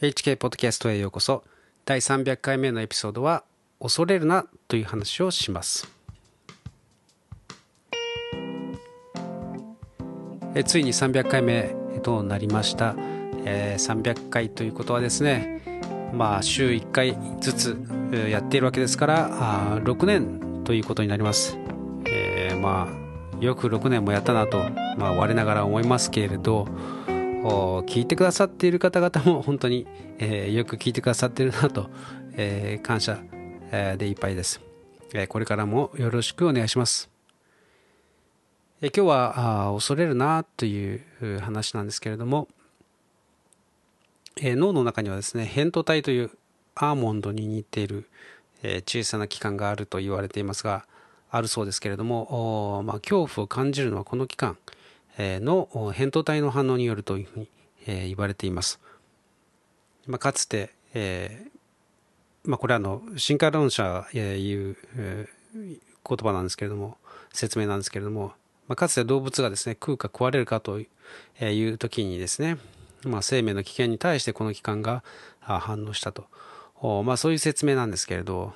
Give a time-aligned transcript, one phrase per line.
[0.00, 1.44] HK ポッドキャストへようこそ。
[1.84, 3.44] 第300回目のエピソードは
[3.80, 5.88] 「恐れるな」という話をします。
[10.56, 12.96] えついに300回目となりました、
[13.44, 15.62] えー300回ということはですね
[16.12, 17.76] まあ週1回ずつ
[18.28, 21.56] やっているわけですからあ6年ということになります、
[22.06, 23.04] えーまあ
[23.40, 24.58] よく6年もやったなと、
[24.96, 26.66] まあ、我ながら思いますけれど
[27.44, 29.86] 聞いてくださっている方々も本当に、
[30.18, 31.90] えーよく聞いてくださっているなと、
[32.36, 33.20] えー感謝、
[33.98, 34.62] でいっぱいです、
[35.12, 37.10] えこれからもよろしくお願いします、
[38.80, 41.02] え今日は恐れるなという
[41.40, 42.48] 話なんですけれども、
[44.40, 46.30] え脳の中にはですね扁桃体という
[46.74, 48.08] アーモンドに似ている、
[48.62, 50.86] え小さな器官があると言われていますが
[51.30, 54.56] あるそうですけれども、まあ、恐怖を感じるのはこの器官
[55.18, 57.48] の扁桃体の反応によるというふうに、
[57.86, 58.80] 言われています。
[60.06, 65.28] まあ、かつて、えーまあ、これはの進化論者がえー言う、
[66.06, 66.98] 言葉なんですけれども
[67.32, 68.32] 説明なんですけれども、
[68.68, 70.86] まあ、かつて動物がですね食うか食われるかとい
[71.40, 72.58] う時にですね、
[73.04, 75.02] まあ、生命の危険に対してこの器官が
[75.40, 76.26] 反応したと、
[77.02, 78.52] まあ、そういう説明なんですけれど、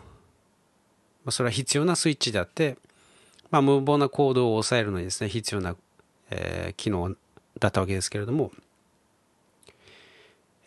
[1.24, 2.76] まあ、それは必要なスイッチであって、
[3.50, 5.76] まあ、無謀な行動を抑えるのにですね必要な、
[6.30, 7.14] えー機能
[7.58, 8.52] だったわけですけれども、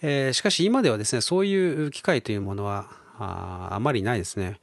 [0.01, 4.59] えーしかし今ではですねそういう機会というものはああまりないですね、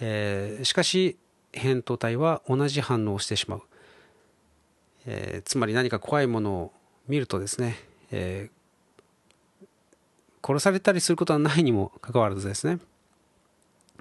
[0.00, 1.16] えーしかし
[1.52, 3.62] 扁桃体は同じ反応をしてしまう、
[5.06, 6.72] えーつまり何か怖いものを
[7.08, 7.76] 見るとですね、
[8.10, 8.58] えー
[10.40, 12.78] 殺されたりすることはないにもかかわらずですね、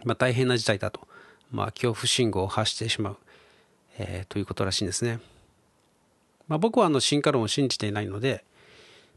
[0.05, 1.05] まあ、大変な事態だと、
[1.51, 3.17] まあ、恐怖信号を発してしまう、
[3.97, 5.19] えーということらしいんですね。
[6.47, 8.43] まあ、僕はあの進化論を信じていないので、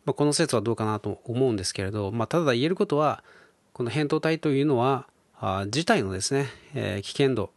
[0.05, 3.23] まあ、この説はどうかなと思うんですけれど、まあ、ただ言えることは
[3.73, 5.07] この扁桃体というのは
[5.39, 7.51] あ自体のですね、えー危険度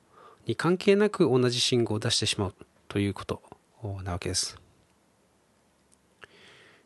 [0.46, 2.56] に関係なく同じ信号を出してしまう
[2.90, 3.42] ということ
[4.04, 4.60] なわけです。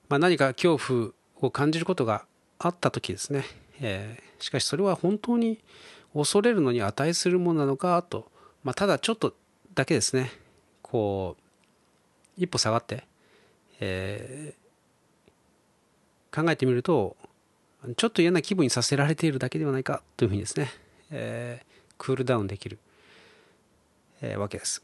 [0.10, 1.10] まあ、何か恐怖
[1.42, 2.26] を感じることが
[2.60, 3.46] あった時ですね、
[3.82, 5.60] えーしかしそれは本当に
[6.14, 8.32] 恐れるのに値するものなのかと、
[8.64, 9.34] まあ、ただちょっと
[9.74, 10.32] だけですね
[10.82, 11.42] こう
[12.38, 13.04] 一歩下がって、
[13.80, 14.68] えー
[16.30, 17.16] 考えてみると
[17.96, 20.70] ちょっと嫌な気分にさせられているだけではないかというふうにですね、
[21.10, 22.78] えークールダウンできる、
[24.22, 24.84] えーわけです。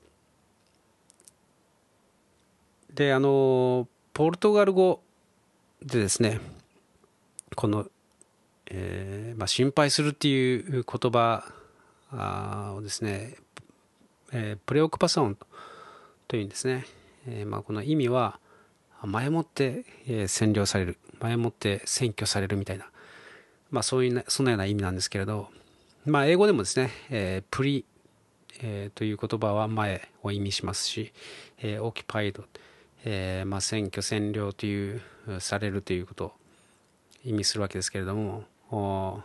[2.92, 5.02] であのポルトガル語
[5.84, 6.40] でですね
[7.56, 7.88] この、
[8.68, 11.44] えーまあ、心配するっていう言葉
[12.12, 13.36] あをですね、
[14.31, 15.38] えープレオクパソン
[16.28, 16.86] というんですね、
[17.28, 18.40] えーまあ、この意味は
[19.04, 22.90] 前もって、え占領される前もって占拠されるみたいな、
[23.72, 25.50] まあ、そういうそんなような意味なんですけれど、
[26.06, 27.86] まあ、英語でもですね、えープリ、
[28.62, 31.12] えーという言葉は前を意味しますし、
[31.60, 32.44] えー、オキパイド、
[33.04, 35.02] えまあ、占拠占領という
[35.40, 36.32] されるということを
[37.26, 39.24] 意味するわけですけれども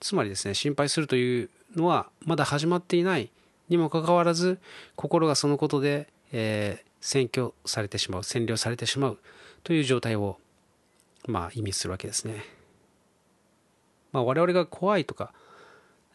[0.00, 3.30] つまりですね心配するというのはまだ始まっていない
[3.68, 4.58] にもかかわらず
[4.96, 9.18] 心がそのことで、えー占拠されてしまう占領されてしまう
[9.64, 10.38] という状態を
[11.26, 12.44] まあ意味するわけですね。
[14.12, 15.32] まあ、我々が怖いとか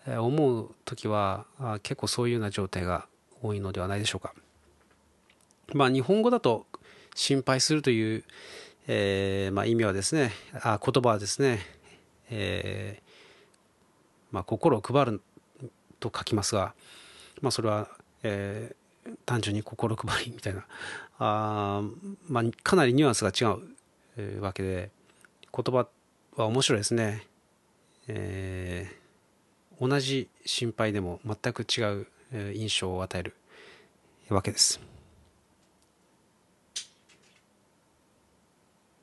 [0.07, 1.45] え思う時は
[1.83, 3.07] 結構そういうような状態が
[3.41, 4.33] 多いのではないでしょうか。
[5.73, 6.65] まあ日本語だと
[7.13, 8.23] 心配するという、
[8.87, 11.59] えーまあ、意味はですねあ言葉はですね、
[12.29, 13.03] えー
[14.31, 15.21] まあ、心を配る
[15.99, 16.73] と書きますが、
[17.41, 17.89] まあ、それは、
[18.23, 18.86] えー
[19.25, 20.65] 単純に心配りみたいな
[21.19, 21.81] あ、
[22.27, 23.53] まあ、かなりニュアンスが違
[24.17, 24.89] う、わけで
[25.55, 25.87] 言葉
[26.35, 27.27] は面白いですね。
[28.07, 29.07] えー
[29.79, 32.07] 同じ心配でも全く違う
[32.53, 33.35] 印象を与える
[34.29, 34.79] わけです。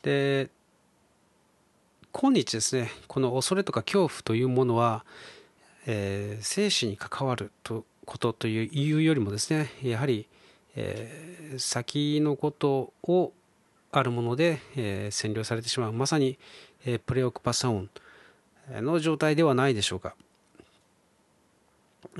[0.02, 0.50] で
[2.12, 5.04] 今日ですねこの恐れとか恐怖というものは、
[5.86, 10.28] えー生死に関わるとことというよりもですねやはり、
[10.76, 13.32] えー先のことを
[13.92, 16.38] あるもので、えー占領されてしまうまさに、
[16.84, 17.90] えープレオクパサオン
[18.70, 20.16] の状態ではないでしょうか。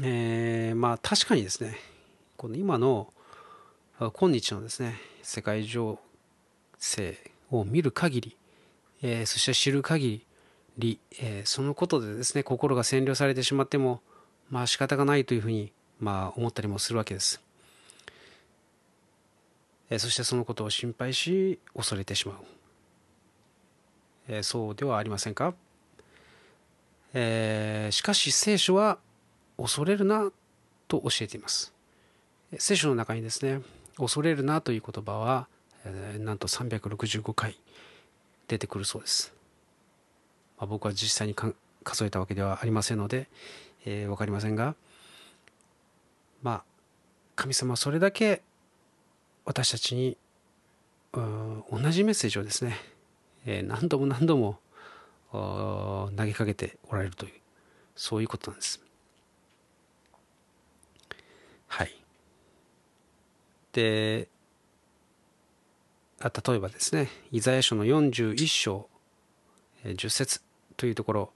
[0.03, 1.77] えーまあ確かにですね
[2.37, 3.13] この今の
[3.99, 5.99] 今日のですね世界情
[6.79, 7.19] 勢
[7.51, 8.37] を見る限り、
[9.03, 10.25] えーそして知る限
[10.79, 14.01] り、えーそのことでですね心が占領されてしまっても
[14.51, 17.41] まあ仕方がないというふうにまあ思ったりもするわけです、
[19.91, 22.37] えーそしてそのことを心配し恐れてしまう、
[24.29, 25.55] えー、そうではありませんか、
[27.13, 28.99] えー、しかし聖書は
[29.57, 30.33] 恐れるな
[30.89, 31.73] と教えています。
[32.59, 33.61] 聖書の中にですね
[33.97, 35.47] 恐れるなという言葉は、
[35.85, 37.57] えー、なんと365回
[38.49, 39.33] 出てくるそうです、
[40.59, 43.29] まあ、僕は実際に数えたわけではありませんので、
[43.85, 44.75] えー、分かりませんが
[46.43, 46.65] まあ
[47.37, 48.43] 神様それだけ
[49.45, 50.17] 私たちに
[51.13, 52.77] 同じメッセージをですね、
[53.47, 54.59] えー、何度も何度も
[55.33, 57.33] 投げかけておられるという
[57.97, 58.81] そういうことなんです。
[61.69, 61.95] はい。
[63.73, 64.29] で
[66.21, 68.89] あ例えばですねイザヤ書の41章
[69.85, 70.41] 10節
[70.77, 71.33] というところ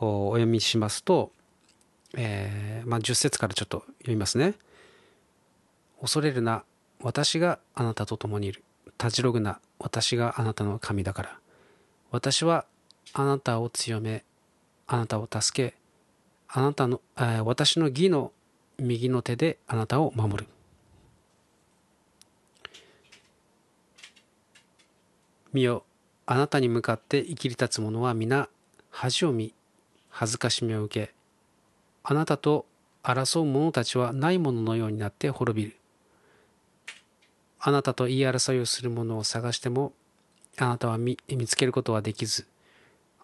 [0.00, 1.32] をお読みしますと、
[2.14, 4.54] えーまあ、10節からちょっと読みますね。
[6.00, 6.64] 恐れるな
[7.00, 8.62] 私があなたと共にいる。
[8.98, 11.38] たじろぐな私があなたの神だから。
[12.10, 12.64] 私は
[13.12, 14.24] あなたを強め
[14.86, 15.76] あなたを助け
[16.48, 18.32] あなたの、えー、私の義の
[18.78, 20.46] 右の手であなたを守る。
[25.52, 25.84] 見よ
[26.26, 28.48] あなたに向かって生きり立つ者は皆
[28.90, 29.54] 恥を見
[30.10, 31.15] 恥ずかしみを受け
[32.08, 32.66] あなたと
[33.02, 35.76] 争う者たちはないもののようになって滅びる。
[37.58, 39.92] あなたと言い争いをする者を探しても
[40.56, 41.16] あなたは見
[41.48, 42.46] つけることはできず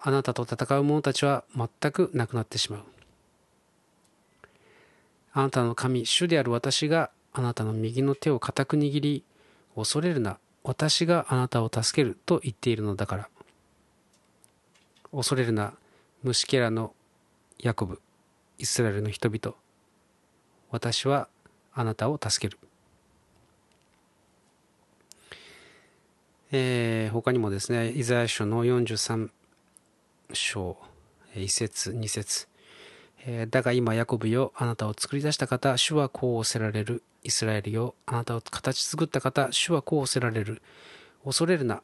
[0.01, 2.83] あなたと戦う者たちは全くなくなってしまう。
[5.33, 9.23] あなたの神主である私があなたの右の手を固く握り
[9.77, 10.39] 恐れるな。
[10.65, 13.29] 私があなたを助けると言っているのだから。
[15.13, 15.73] 恐れるな。
[16.25, 16.95] 虫けらの
[17.61, 18.01] ヤコブ。
[18.63, 19.57] イスラエルの人々
[20.71, 21.27] 私は
[21.75, 22.61] あなたを助ける
[26.53, 29.31] えー、他にもですね、イザヤ書の43
[30.35, 30.77] 章、
[31.35, 32.47] 1節2節
[33.25, 37.03] えー、だが今、ヤコブよ、あなたを作り出した方、主はこうおせられる。
[37.25, 40.61] イスラエルよ、あなたを形作った方、主はこうおせられる。
[41.25, 41.83] 恐れるな。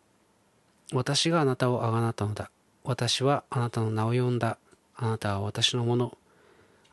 [0.92, 2.50] 私があなたをあがなったのだ。
[2.84, 4.58] 私はあなたの名を呼んだ。
[4.96, 6.18] あなたは私のもの。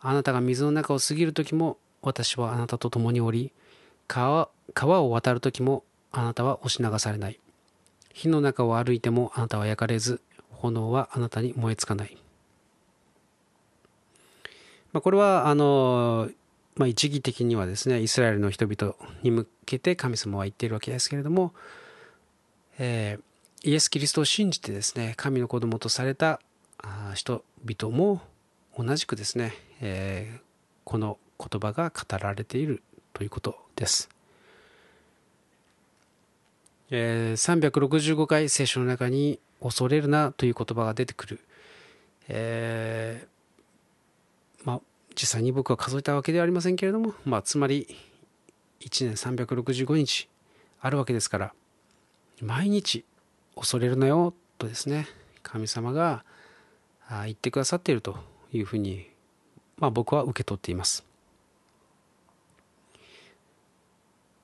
[0.08, 3.52] あなたが水の中を過ぎる時も、私はあなたと共におり、
[4.08, 7.40] 川川を渡る時も、あなたは押し流されない。
[8.14, 10.22] 火の中を歩いてもあなたは焼かれず、
[10.52, 12.18] 炎はあなたに燃えつかない。
[14.94, 16.30] まあ、これは、あの、
[16.76, 21.54] まあ、一義的にはですね、イスラエルの人々に向けて神様は言っているわけですけれども、
[22.78, 26.40] えー、イエス・キリストを信じてですね、神の子供とされた
[27.14, 28.22] 人々も
[28.78, 30.40] 同じくですね、えー、
[30.84, 32.84] この言葉が語られている
[33.14, 34.10] ということです。
[36.92, 41.40] えー、365回聖書の中に恐れるなという言葉が出てくる、
[42.28, 44.82] えー、まあ
[45.16, 47.88] 実際に僕は数えたわけではありませんけれども、まあ、つまり
[48.82, 50.30] 1年365日
[50.80, 51.54] あるわけですから
[52.42, 53.06] 毎日
[53.56, 55.08] 恐れるなよとですね
[55.42, 56.24] 神様が
[57.24, 58.18] 言ってくださっていると
[58.56, 59.10] いうふうに、
[59.78, 61.06] まあ、僕は受け取っています。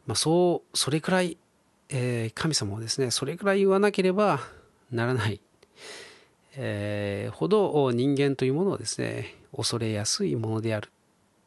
[0.08, 1.38] まあ、そうそれくらい
[1.94, 4.40] えー、神様はですねそれぐらい言わなければ
[4.92, 5.42] ならない、
[6.56, 10.90] えー、ほど人間というものをですね恐れやすいものである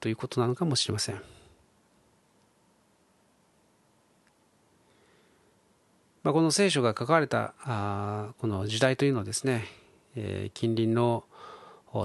[0.01, 1.21] ということなのかもしれません。
[6.23, 9.65] まあ、この聖書が書かれたあこの時代というのはですね、
[10.17, 11.25] えー、近隣の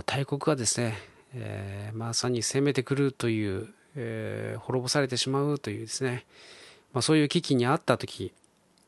[0.06, 0.98] 大国がですね、
[1.34, 6.26] えー、まさに攻めてくるという、えー、滅ぼされてしまうというですね、
[6.94, 8.32] まあ、そういう危機にあった時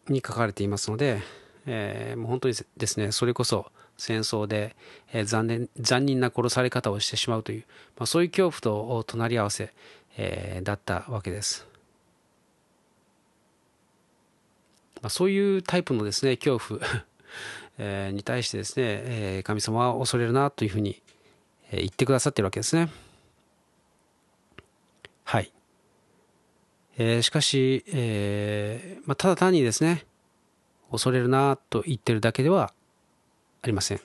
[0.07, 1.21] に書かれていますので、
[1.65, 4.75] えー、もう本当にですねそれこそ戦争で、
[5.11, 7.63] えー、残念残忍な殺され方をしてしまうという、
[7.97, 9.73] まあ、そういう恐怖と隣り合わせ、
[10.17, 11.67] えー、だったわけです。
[15.01, 16.79] まあ、そういうタイプのですね恐怖、
[18.13, 21.01] に対してですね、神様は恐れるなというふうに、
[21.71, 22.89] 言ってくださってるわけですね。
[25.23, 25.51] はい。
[26.97, 30.05] え、しかし、えま、ただ単にですね、
[30.91, 32.73] 恐れるなと言ってるだけでは
[33.61, 34.01] ありません。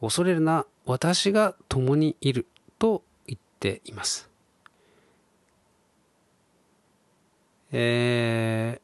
[0.00, 2.46] 恐れるな、私が共にいる
[2.78, 4.28] と言っています。
[7.72, 8.80] え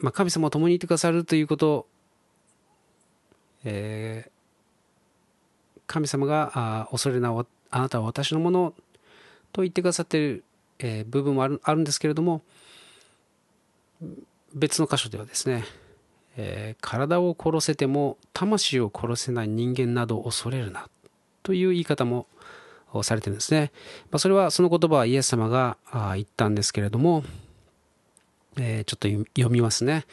[0.00, 1.86] ー、まあ、神様を共にいてくださるということ、
[3.66, 7.30] えー、神様があ恐れな
[7.70, 8.72] あなたは私のもの
[9.52, 10.44] と言ってくださっている
[10.78, 12.42] えー、部分もあるあるんですけれども
[14.54, 15.64] 別の箇所ではですね、
[16.36, 20.88] えー、体を殺せても魂を殺せない人間など恐れるな
[21.42, 22.26] という言い方も
[23.02, 23.72] されてるんですね。
[24.10, 25.76] まあ、それはその言葉はイエス様が
[26.14, 27.24] 言ったんですけれども、
[28.56, 30.06] えー、ちょっと読みますね。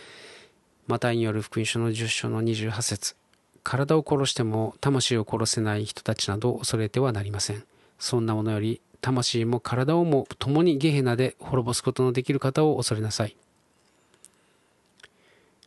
[0.87, 3.15] マタイによる福音書の10章の28節
[3.63, 7.63] 体を殺しても魂を殺せない人たちなど恐れてはなりません。
[7.97, 13.35] そんなものより魂も体をも共にゲヘナで滅ぼすことのできる方を恐れなさい。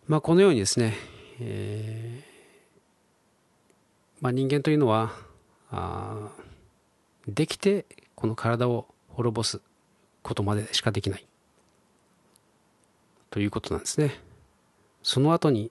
[0.09, 0.95] まあ、このようにですね、
[1.41, 5.13] えー、まあ、人間というのは
[5.71, 6.31] あ
[7.27, 9.61] できてこの体を滅ぼす
[10.23, 11.27] ことまでしかできない
[13.31, 14.15] ということなんですね。
[15.03, 15.71] その後に、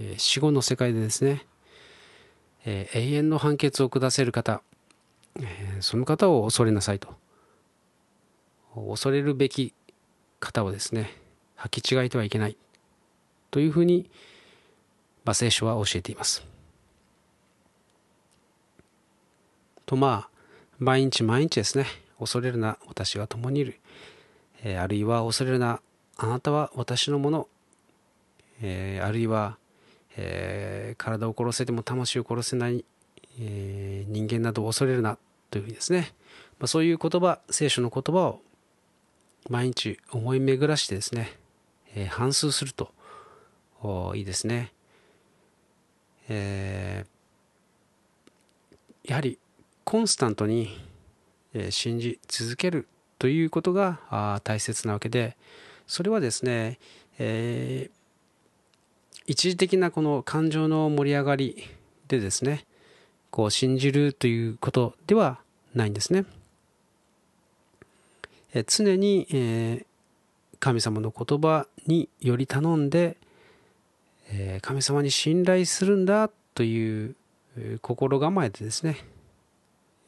[0.00, 1.46] えー、死後の世界でですね、
[2.64, 4.62] えー、永遠の判決を下せる方、
[5.40, 7.14] えー、その方を恐れなさいと。
[8.74, 9.72] 恐れるべき
[10.40, 11.12] 方をですね
[11.58, 12.56] 履き違えてはいけない
[13.52, 14.10] というふうに、
[15.24, 16.44] まあ、聖書は教えています。
[19.86, 20.28] とまあ
[20.78, 21.86] 毎日毎日ですね
[22.18, 23.78] 恐れるな私が共にいる、
[24.62, 25.80] えー、あるいは恐れるな
[26.16, 27.48] あなたは私のもの、
[28.62, 29.58] えー、あるいは、
[30.16, 32.84] えー、体を殺せても魂を殺せない、
[33.40, 35.18] え人間などを恐れるな
[35.50, 36.12] というふうにですね、
[36.60, 38.40] まあ、そういう言葉聖書の言葉を
[39.50, 41.32] 毎日思い巡らしてですね、
[41.94, 42.92] え反数すると
[44.14, 44.72] いいですね。
[46.28, 49.38] えー、やはり
[49.84, 50.78] コンスタントに
[51.70, 55.36] 信じ続けるということが大切なわけで
[55.86, 56.78] それはですね、
[57.18, 58.03] えー、
[59.26, 61.64] 一時的なこの感情の盛り上がり
[62.08, 62.64] でですね
[63.30, 65.38] こう信じるということでは
[65.74, 66.24] ないんですね。
[68.54, 69.84] え常に、えー、
[70.60, 73.16] 神様の言葉により頼んで
[74.30, 77.16] え神様に信頼するんだという
[77.82, 78.98] 心構えでですね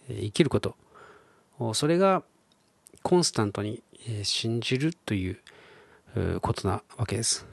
[0.08, 0.76] 生きること
[1.74, 2.22] それが
[3.02, 3.82] コンスタントに
[4.22, 7.46] 信じるということなわけです。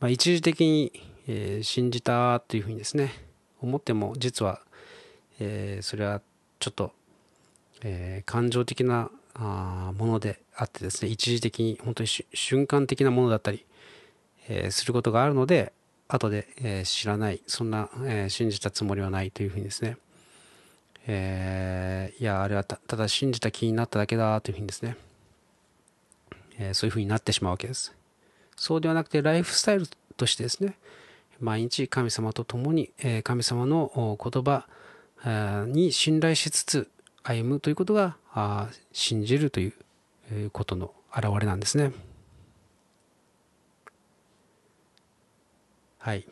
[0.00, 0.92] まあ、一時的に
[1.28, 3.12] え信じたというふうにですね
[3.60, 4.60] 思っても実は
[5.38, 6.20] えそれは
[6.58, 6.92] ちょっと
[7.82, 13.64] え感情的なあものであってですね一時的に本当に瞬間的なものだったり
[14.48, 15.72] えすることがあるので
[16.12, 19.96] 後で、え知らないそんな、え信じたつもりはないというふうにですね、
[21.06, 24.96] えいやあれはただ信じた気になっただけだというふうにですね、
[26.58, 27.99] えそういうふうになってしまうわけです。
[28.60, 29.86] そうではなくてライフスタイル
[30.18, 30.74] としてですね
[31.40, 32.90] 毎日神様と共に、
[33.24, 34.66] 神様の言葉
[35.66, 36.90] に信頼しつつ
[37.22, 38.18] 歩むということが
[38.92, 41.92] 信じるということの表れなんですね。
[45.96, 46.26] はい。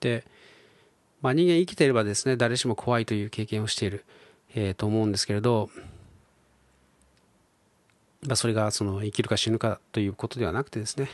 [0.00, 0.26] で、
[1.22, 4.04] まあ、人間生きていればですね誰しも怖いという経験をしている、
[4.54, 5.70] えー、と思うんですけれど、
[8.22, 11.10] まあ、それがその生きるか死ぬかということではなくてですね、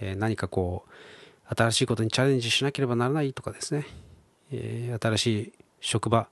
[0.00, 3.86] えー、何かこう新しいことにチャレンジしなければならないとかですね、
[4.52, 6.28] えー、新しい職場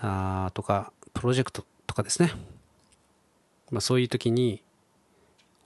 [0.00, 2.32] あとかプロジェクトとかですね、
[3.70, 4.62] まあ、そういう時に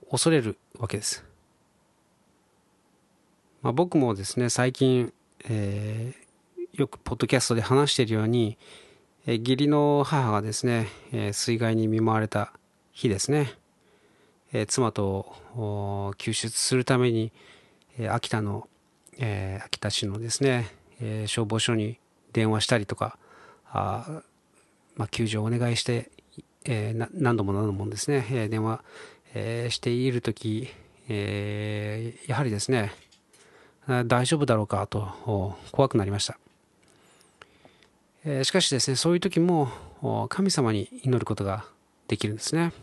[0.09, 1.25] 恐れるわけです。
[3.61, 5.13] まあ、僕もですね最近、
[5.47, 8.57] えー、よくポッドキャストで話しているように、
[9.25, 12.53] えー、義理の母がですね、えー、水害に見舞われた
[12.93, 13.51] 日ですね、
[14.53, 17.31] えー、妻と救出するために、
[17.97, 18.67] えー、秋田の、
[19.17, 20.69] えー、秋田市のですね、
[21.01, 21.97] えー、消防署に
[22.33, 23.17] 電話したりとか
[23.71, 24.21] あ、
[24.95, 26.11] まあ、救助をお願いして、
[26.65, 28.83] えー、何度も何度もですね、えー、電話、
[29.33, 30.69] えー、している時、
[31.09, 32.93] えー、やはりですね
[34.05, 36.37] 大丈夫だろうかと怖くなりました。
[38.45, 39.67] しかしですね、そういう時も
[40.29, 41.65] 神様に祈ることが
[42.07, 42.73] できるんですね。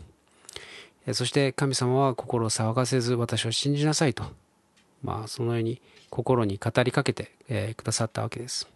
[1.13, 4.23] そして神様は心を騒がせず私を信じなさいと、
[5.03, 7.31] まあ、そのように心に語りかけて
[7.75, 8.67] くださったわけです。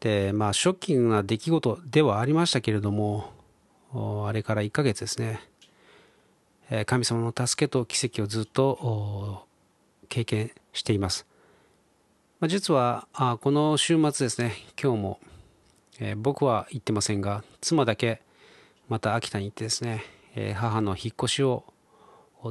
[0.00, 3.32] で、まあ、ショッキングな出来事ではありましたけれども、
[4.26, 5.40] あれから1ヶ月ですね、
[6.86, 9.46] 神様の助けと奇跡をずっと
[10.10, 11.26] 経験しています。
[12.48, 13.08] 実は
[13.40, 15.20] この週末ですね、今日も
[16.00, 18.20] え僕は行ってませんが、妻だけ
[18.88, 21.64] また秋田に行ってですね、え母の引っ越しを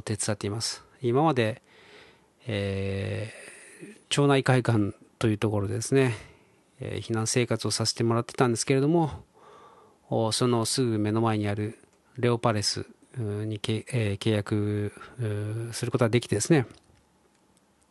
[0.04, 0.82] 手伝っています。
[1.02, 1.62] 今まで、
[2.46, 6.14] えー、町内会館というところでですね、
[6.80, 9.10] え避難生活をさせてもらってたんですけれども、
[10.32, 11.78] そのすぐ目の前にある
[12.16, 12.86] レオパレス
[13.16, 14.92] にえ契約
[15.72, 16.66] することができてですね、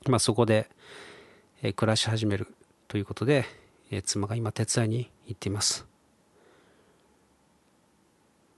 [0.07, 0.69] まあ、そこで
[1.75, 2.53] 暮らし始める
[2.87, 3.45] ということで
[4.03, 5.85] 妻が今手伝いに行っています。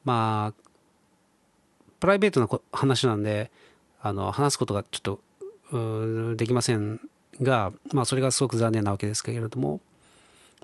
[0.03, 0.65] まあ
[1.99, 3.51] プライベートな話なんで
[4.01, 5.01] あの話すことがちょっ
[5.71, 7.01] とできません
[7.41, 9.81] が、まあ、それがすごく残念なわけですけれども、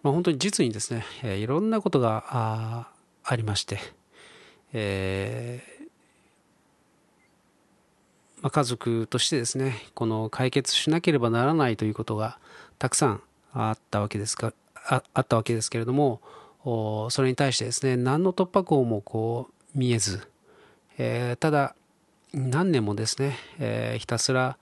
[0.03, 2.87] まあ、本当に実にですね、えいろんなことがあ
[3.23, 3.79] ありまして、
[4.73, 5.81] えー
[8.41, 12.39] まあ、家族としてですねこの解決しなければならないということが
[12.79, 13.21] たくさん
[13.53, 16.21] あったわけですかああったわけですけれども
[17.09, 20.27] それに対してですね何の突破口もこう見えず、
[20.97, 21.75] えー、ただ
[22.33, 24.57] 何年もですね、えー、ひたすら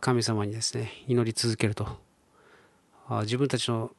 [0.00, 2.04] 神様にですね祈り続けると。
[3.22, 3.92] 自分たちの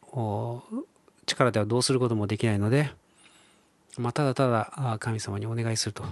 [1.25, 2.91] 力ではどうすることもできないので、
[3.97, 6.03] まあ、ただただ神様にお願いすると、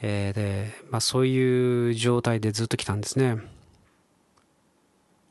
[0.00, 3.42] えー、で、まあ、そういう状態でずっと来たんですね、ま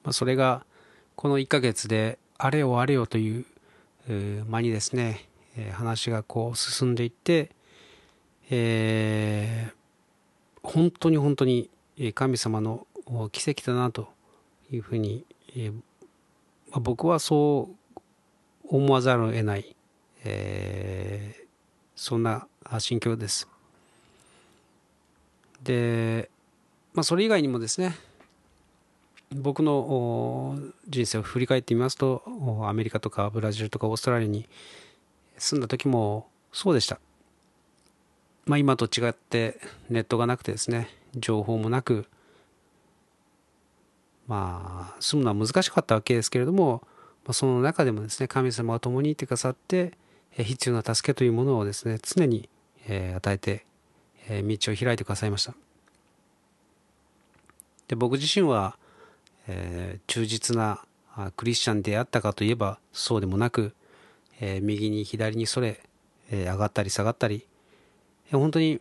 [0.09, 0.65] あ、それが
[1.19, 3.45] この1ヶ月であれよあれよという
[4.47, 5.27] 間にですね
[5.73, 7.49] 話がこう進んでいって、
[8.49, 11.69] えー、本当に本当に
[12.15, 12.87] 神様の
[13.33, 14.07] 奇跡だなと
[14.71, 15.25] いうふうに、
[15.57, 17.99] えーまあ、僕はそう
[18.69, 19.75] 思わざるを得ない、
[20.23, 21.43] えー、
[21.97, 22.47] そんな
[22.77, 23.49] 心境です。
[25.63, 26.29] で、
[26.93, 27.97] まあ、それ以外にもですね
[29.31, 30.57] 僕の
[30.87, 32.23] 人生を振り返ってみますと
[32.67, 34.47] アメリカとかブラジルとかオーストラリアに
[35.37, 36.99] 住んだ時もそうでした。
[38.45, 39.59] まあ、今と違って
[39.89, 42.07] ネットがなくてですね情報もなく
[44.29, 46.83] まあ、住むのは難しかったわけですけれども、
[47.25, 49.97] まあ、その中でもですね、神様が共にいてくださって、
[50.37, 52.47] 必要な助けというものをですね、常に
[52.87, 53.65] 与えて、
[54.29, 55.55] 道を開いてくださいました。
[57.87, 58.77] で僕自身は、
[59.51, 60.85] え、忠実な
[61.35, 63.73] クリスチャンであったかといえばそうでもなく、
[64.39, 65.81] え、右に左にそれ、
[66.31, 67.47] え、上がったり下がったり、
[68.31, 68.79] え、本当に、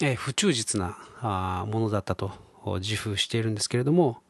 [0.00, 2.30] え、不忠実なあものだったと
[2.80, 4.22] 自負しているんですけれども、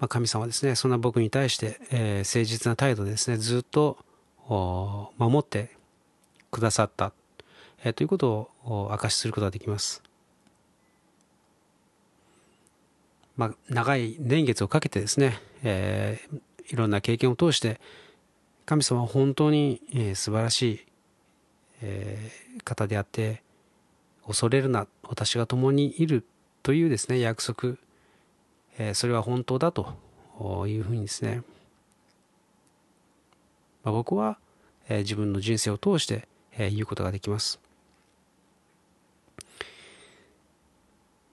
[0.00, 3.98] まあ、神様はですねそんな僕に対して、え、誠実な態度でですねずっと
[4.48, 5.70] 守って
[6.50, 7.12] くださった、
[7.84, 10.02] え、ということを証しすることができます。
[13.36, 17.80] まあ、長い年月をかけてですね、えー、いろんな経験を通して
[18.64, 20.86] 神様は本当に、えー、素晴らしい、
[21.82, 23.42] えー、方であって
[24.26, 26.24] 恐れるな私が共にいる
[26.62, 27.76] というですね約束
[28.78, 29.94] えそれは本当だと
[30.66, 31.42] いうふうにですね、
[33.82, 34.38] まあ、僕は、
[34.88, 37.60] え自分の人生を通して、え言うことができます。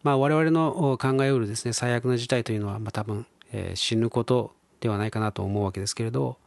[0.04, 6.38] まあ、我々の考えうるですね最悪な事態というのは、まあ、多分、えー、死ぬことではないかなと思うわけですけれど、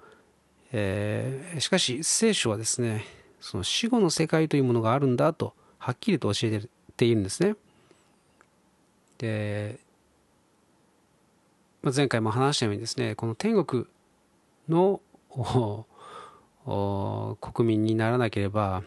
[0.73, 3.05] えー、しかし聖書はですね
[3.41, 6.63] その死後の世界というものがあるんだとはっきりと教え
[6.97, 7.55] ているんですね。
[9.19, 9.79] で
[11.83, 13.87] ま前回も話したようにですねこの天国
[14.69, 15.01] の
[17.41, 18.83] 国民にならなければ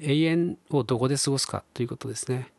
[0.00, 2.50] 永遠をどこで過ごすかということですね、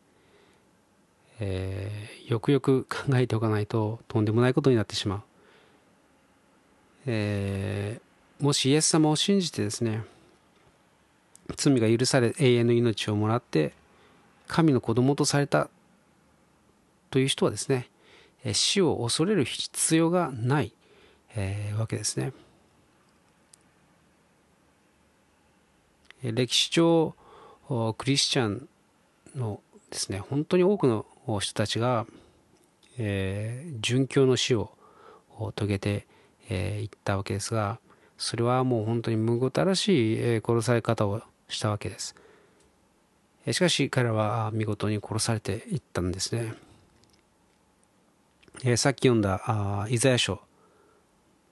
[1.40, 5.22] えー、よくよく考えておかないととんでもないことになってしまう、
[7.06, 10.02] えー、もしイエス様を信じてですね
[11.56, 13.72] 罪が許され永遠の命をもらって
[14.48, 15.68] 神の子供とされた
[17.10, 17.88] という人はですね
[18.52, 20.72] 死を恐れる必要がない、
[21.34, 22.32] えー、わけですね。
[26.22, 27.14] 歴史上
[27.98, 28.68] クリスチャン
[29.34, 31.06] のですね本当に多くの
[31.40, 32.06] 人たちが、
[32.98, 34.70] えー、殉教の死を
[35.56, 36.02] 遂げてい、
[36.48, 37.78] えー、ったわけですが
[38.18, 42.14] それはもう本当にむごたらしい、えー、殺され方をしたわけです。
[43.52, 46.54] しかし彼らは見事に殺されていったんですね。
[48.64, 50.40] えー、さっき読んだあイザヤ書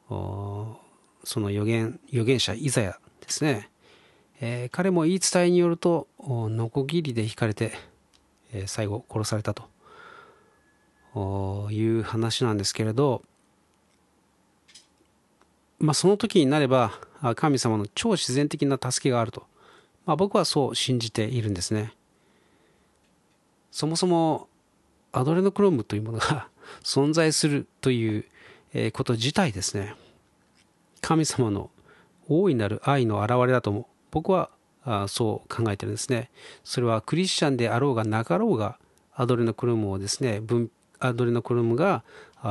[0.08, 3.70] その預言預言者イザヤですね、
[4.40, 7.72] えー、彼も言い伝えによるとノコギリで引かれて、
[8.54, 9.74] え、最後殺されたと。
[11.70, 13.22] いう話なんですけれど
[15.78, 16.92] まあその時になれば
[17.36, 19.44] 神様の超自然的な助けがあると、
[20.06, 21.94] まあ、僕はそう信じているんですね。
[23.70, 24.48] そもそも
[25.12, 26.48] アドレノクロームというものが
[26.84, 28.24] 存在するという
[28.92, 29.94] こと自体ですね。
[31.00, 31.70] 神様の
[32.28, 34.50] 大いなる愛の表れだと僕は
[34.84, 36.30] あそう考えてるんですね。
[36.62, 38.78] それはクリスチャンであろうがなかろうが
[39.14, 40.70] アドレノクロムをですね分
[41.00, 42.04] アドレノクロムが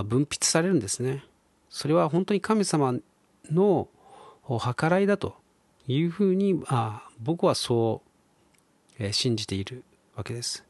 [0.06, 1.24] 分泌されるんですね。
[1.70, 2.96] それは本当に神様
[3.52, 3.88] の
[4.78, 5.36] 計らいだと
[5.88, 8.02] いうふうにあ僕はそ
[9.00, 9.84] う、え信じている
[10.16, 10.66] わけです。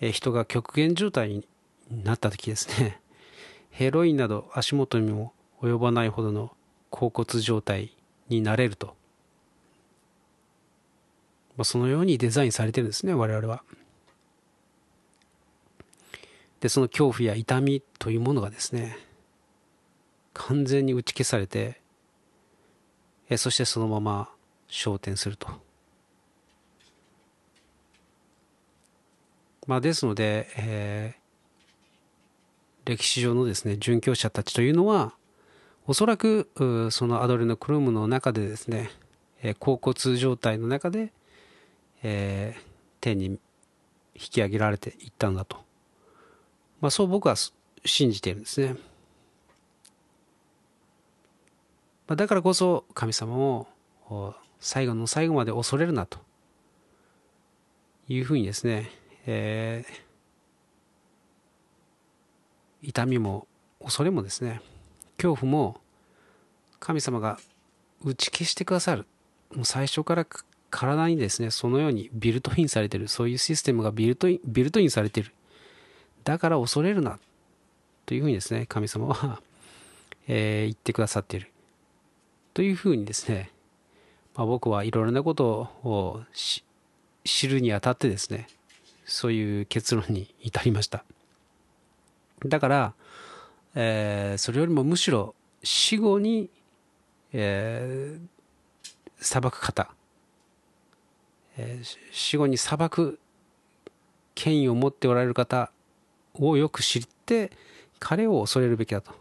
[0.00, 1.46] え人が極限状態に
[1.90, 3.00] なった時ですね
[3.70, 6.56] ヘロインなど足元にも及ばないほどの
[6.88, 7.96] 甲骨状態
[8.28, 8.96] になれると、
[11.60, 13.62] まあ、そのようにデザインされてるんですね我々は。
[16.60, 18.96] でその恐怖や痛みというものがですね
[20.32, 21.82] 完全に打ち消されて
[23.28, 24.30] えそしてそのまま
[24.68, 25.48] 昇天すると。
[29.66, 35.12] まあ、ですので、えー、歴史上のですね殉教者たちというのは
[35.86, 36.48] おそらく
[36.90, 38.90] そのアドレノクロームの中でですね、
[39.42, 41.12] えー、甲骨状態の中で、
[42.02, 42.60] えー、
[43.00, 43.38] 天に引
[44.14, 45.56] き上げられていったんだと、
[46.80, 47.34] まあ、そう僕は
[47.84, 48.76] 信じているんですね。
[52.06, 53.66] まあ、だからこそ神様を
[54.58, 56.18] 最後の最後まで恐れるなと
[58.08, 58.90] いうふうにですね、
[59.26, 63.46] えー、痛みも
[63.80, 64.60] 恐れもですね
[65.16, 65.80] 恐怖も
[66.80, 67.38] 神様が
[68.02, 69.06] 打ち消してくださる
[69.54, 70.26] もう最初から
[70.70, 73.08] 体にですねそのようにビルトインされてる。
[73.08, 75.32] そういうシステムがビルトインビルトインされてる。
[76.24, 77.18] だから恐れるな。
[78.06, 79.40] というふうにですね神様は、
[80.26, 81.50] えー、言ってくださっている。
[82.54, 83.50] というふうにですね、
[84.34, 86.20] まあ、僕はいろいろなことを
[87.24, 88.48] 知るにあたってですね
[89.04, 91.04] そういう結論に至りました。
[92.46, 92.94] だから、
[93.74, 96.48] えー、それよりもむしろ死後に、
[97.32, 98.20] えー、
[99.18, 99.90] 裁く方、
[101.62, 103.18] え、死後に裁く
[104.34, 105.70] 権威を持っておられる方
[106.34, 107.50] をよく知って
[107.98, 109.12] 彼を恐れるべきだと。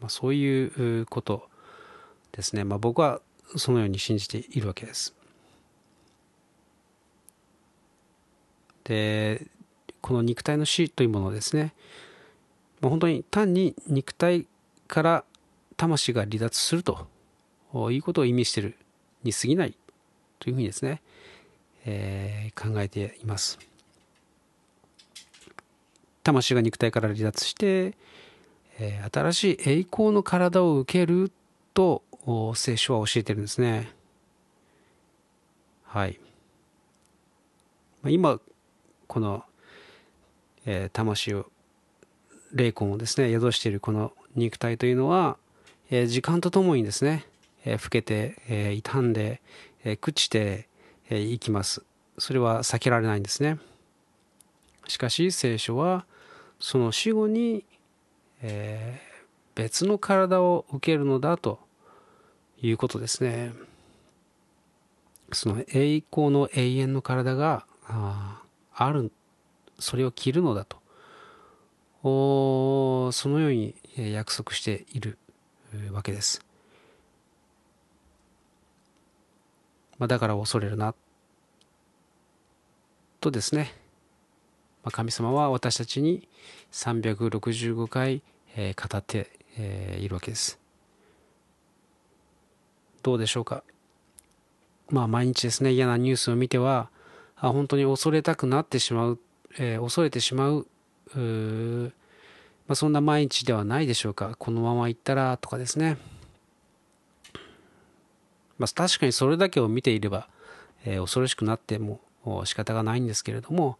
[0.00, 1.48] まあ、そういうこと
[2.30, 3.20] ですね、まあ、僕は
[3.56, 5.14] そのように信じているわけです。
[8.84, 9.46] で
[10.00, 11.74] この肉体の死というものですね、
[12.80, 14.46] まあ、本当に単に肉体
[14.86, 15.24] から
[15.76, 17.06] 魂が離脱すると
[17.90, 18.76] いうことを意味している
[19.22, 19.76] に過ぎない
[20.38, 21.02] というふうにですね、
[21.84, 23.58] えー、考えています。
[26.22, 27.94] 魂が肉体から離脱して、
[28.78, 31.32] えー、新しい栄光の体を受ける
[31.74, 32.02] と
[32.54, 33.90] 聖書は教えてるんですね。
[35.84, 36.20] はい。
[38.06, 38.40] 今、
[39.06, 39.42] この、
[40.66, 41.46] えー、魂を、
[42.52, 45.38] 霊魂をですね、宿しているこの肉体というのは、
[45.90, 47.24] えー、時間とともにですね、
[47.64, 49.40] え、老けて、え、傷んで、
[49.84, 50.68] え、朽ちて
[51.10, 51.84] い、えー、きます。
[52.18, 53.58] それは避けられないんですね。
[54.86, 56.06] しかし聖書は
[56.58, 57.64] その死後に
[58.42, 61.58] えー、別の体を受けるのだと
[62.60, 63.52] いうことですね。
[65.32, 68.42] その栄光の永遠の体があ
[68.74, 69.12] ある、
[69.78, 70.78] それを着るのだと。
[72.04, 75.18] おそのように約束している
[75.90, 76.44] わけです。
[79.98, 80.94] まあ、だから恐れるな。
[83.20, 83.72] とですね、
[84.84, 86.28] まあ、神様は私たちに
[86.72, 88.22] 365回、
[88.56, 90.58] えー、語って、えー、いるわけです。
[93.02, 93.62] どうでしょうか？
[94.90, 96.90] まあ毎日ですね嫌なニュースを見ては
[97.36, 99.18] あ本当に恐れたくなってしまう、
[99.58, 100.66] えー、恐れてしまう、
[101.14, 104.34] まあ、そんな毎日ではないでしょうか？
[104.38, 105.96] このまま行ったらとかですね、
[108.58, 110.28] まあ、確かにそれだけを見ていれば、
[110.84, 112.00] えー、恐ろしくなっても
[112.44, 113.78] 仕方がないんですけれども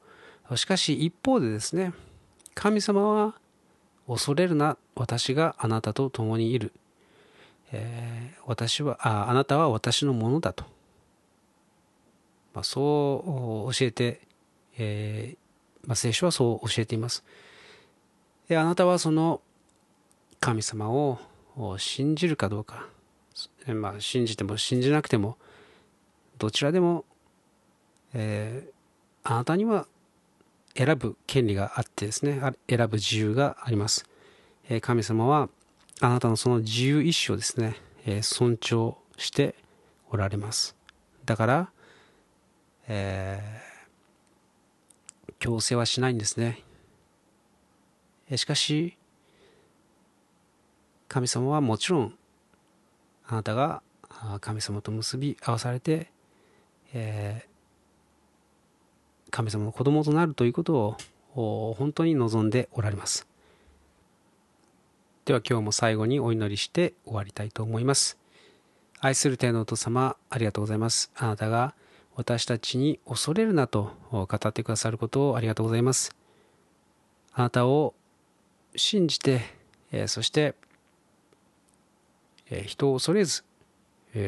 [0.54, 1.92] しかし一方でですね
[2.54, 3.34] 神様は
[4.06, 6.72] 恐れるな私があなたと共にいる、
[7.72, 10.64] えー、私はああなたは私のものだと、
[12.54, 14.20] まあ、そう教えて、
[14.78, 17.24] えーまあ、聖書はそう教えています。
[18.48, 19.42] であなたはその
[20.40, 21.18] 神様を
[21.78, 22.86] 信じるかどうか、
[23.74, 25.36] まあ、信じても信じなくても
[26.38, 27.04] どちらでも、
[28.14, 29.86] えー、あなたには
[30.74, 34.06] 選ぶ権利があってですね、選ぶ自由があります。
[34.68, 35.48] え神様は
[36.00, 39.54] あなたのその自由意志をですねえ、尊重して
[40.10, 40.76] おられます。
[41.26, 41.70] だから、
[42.86, 46.62] えー、強制はしないんですね。
[48.30, 48.96] えしかし、
[51.08, 52.17] 神様はもちろん、
[53.28, 53.82] あなたが
[54.40, 56.10] 神様と結び合わされて、
[56.94, 60.96] えー、神様の子供となるということ
[61.34, 63.28] を本当に望んでおられます。
[65.26, 68.18] では今日も最後にお祈りして終わりたいと思います。
[69.00, 71.12] 愛する天のお父様、ありがとうございます。
[71.14, 71.74] あなたが
[72.16, 76.16] 私たちに恐れるなと語ってくださることをありがとうございます。
[77.34, 77.94] あなたを
[78.74, 79.58] 信じて
[79.90, 80.54] え、そして
[82.66, 83.44] 人を恐れず、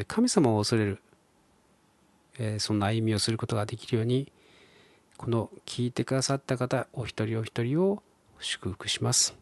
[0.07, 0.85] 神様を恐れ
[2.37, 4.31] る、そんな歩みをすることができるように、
[5.17, 8.01] この聞いてくださった方、お一人お一人を
[8.39, 9.35] 祝福します。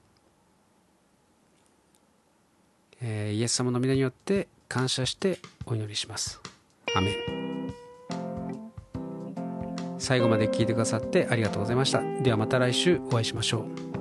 [3.01, 6.41] イエス様の皆によって感謝してお祈りします。
[6.95, 7.73] アメン
[9.97, 12.01] 最後まで聞いてくださってありがとうございました。
[12.21, 13.59] ではまた来週お会いしましょ
[13.95, 13.98] う。